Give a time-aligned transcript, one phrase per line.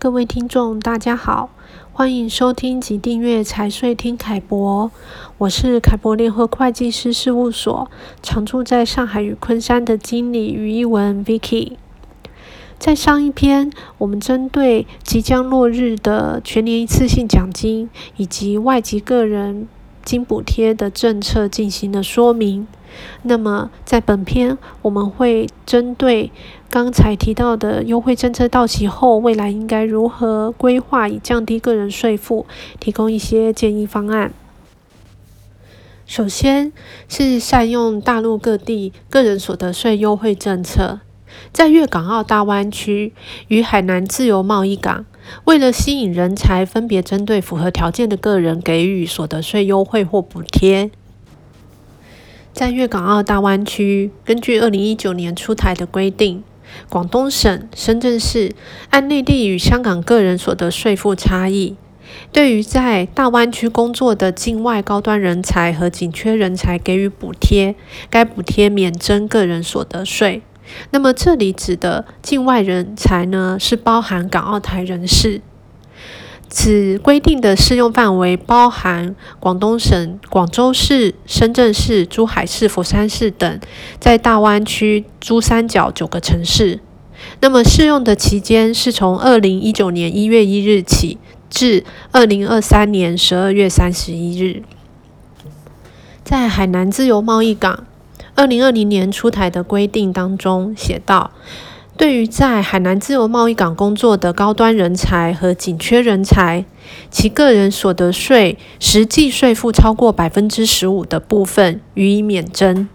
[0.00, 1.50] 各位听众，大家好，
[1.92, 4.90] 欢迎收听及订阅财税听凯博。
[5.36, 7.90] 我是凯博联合会计师事务所
[8.22, 11.72] 常驻在上海与昆山的经理于一文 Vicky。
[12.78, 19.68] 在上一篇，我们针对即将落日的全年一次性奖金以及外籍个人
[20.02, 22.66] 津补贴的政策进行了说明。
[23.22, 26.30] 那么，在本篇我们会针对
[26.68, 32.46] 刚才提到的优惠政策到期后，未来应该如何规划以降低个人税负，
[32.78, 34.32] 提供一些建议方案。
[36.06, 36.72] 首先
[37.08, 40.98] 是善用大陆各地个人所得税优惠政策，
[41.52, 43.12] 在粤港澳大湾区
[43.46, 45.06] 与海南自由贸易港，
[45.44, 50.90] 为了吸引人才，分别针对符合条件的个人给予所得税优惠或补贴。
[52.60, 56.44] 在粤港澳大湾区，根据二零一九年出台的规定，
[56.90, 58.54] 广东省、深圳市
[58.90, 61.76] 按内地与香港个人所得税负差异，
[62.30, 67.74] 对于在大湾区工作的境外高端人才和紧缺人才给予补贴，
[68.10, 70.42] 该补贴免征个人所得税。
[70.90, 75.40] 那么这里指的境外人才呢，是包含港澳台人士。
[76.50, 83.60] 此规定的适用范围包含广东省、广州市、深圳市、珠海市、佛山市等
[84.00, 86.80] 在大湾区珠三角九个城市。
[87.40, 94.64] 那么适用的期间是从二零一九年一月一日起至二零二三年十二月三十一日。
[96.24, 97.86] 在海南自由贸易港
[98.34, 101.30] 二零二零年出台的规定当中写道。
[102.00, 106.64] 对于在海南自由贸易港工作的高端人才和紧缺人才，
[107.10, 112.88] 其个人所得税实际税负超过百分之十五的部分予以免征。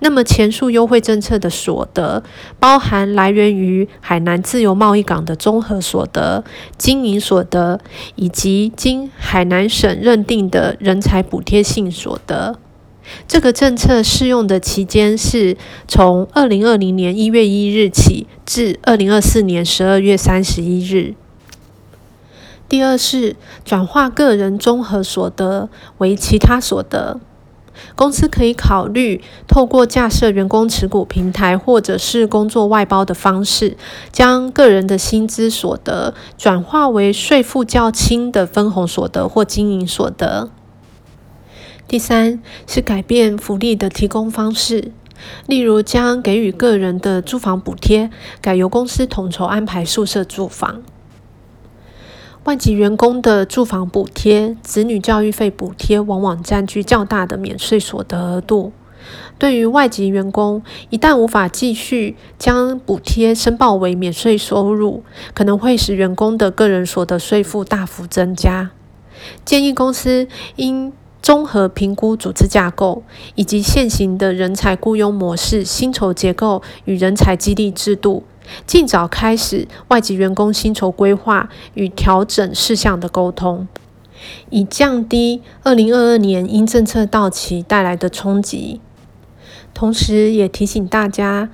[0.00, 2.24] 那么前述优惠政策的所得，
[2.58, 6.42] 包含来源于海南自由贸易港的综合所得、
[6.76, 7.78] 经营所得，
[8.16, 12.58] 以及经海南省认定的人才补贴性所得。
[13.26, 21.14] 这个政策适用的期间是从二零二零年一月一日起至二零二四年十二月三十一日。
[22.68, 27.18] 第二是转化个人综合所得为其他所得，
[27.94, 33.78] 公司可以考虑透过架设员工持股平台或者是工作外包的方式，
[34.12, 40.50] 将个人的薪资所得转化为税负较轻的分红所得或经营所得。
[41.88, 44.92] 第三是改变福利的提供方式，
[45.46, 48.10] 例如将给予个人的住房补贴
[48.42, 50.82] 改由公司统筹安排宿舍住房。
[52.44, 58.72] 外籍员工的住房补贴、子女教育费补贴往往占据较大的免税所得额度。
[59.38, 68.72] 对于外籍员工，一旦无法继续将补贴申报为免税收入，可能会使员工的个人所得税负大幅增加。
[69.44, 70.92] 建议公司应
[71.28, 73.02] 综合评估组织架构
[73.34, 78.24] 以及现行的人才雇佣模式、薪酬结构与人才激励制度，
[78.64, 83.68] 尽早开始外籍员工薪酬规划与调整事项的沟通，
[84.48, 88.80] 以降低二零二二年因政策到期带来的冲击。
[89.74, 91.50] 同时，也提醒大家，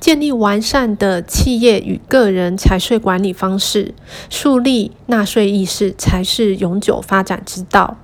[0.00, 3.94] 建立完善的企业与个人财税管理方式，
[4.30, 7.98] 树立纳税意识，才是永久发展之道。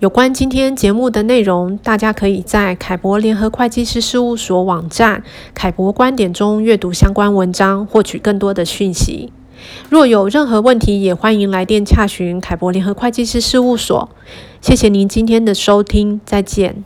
[0.00, 5.24] 有关今天节目的内容，大家可以在凯博联合会计师事务所网站
[5.54, 9.32] “凯博观点”中阅读相关文章，获取更多的讯息。
[9.88, 14.10] 若有任何问题，也欢迎来电洽询凯博联合会计师事务所。
[14.60, 16.84] 谢谢您今天的收听，再见。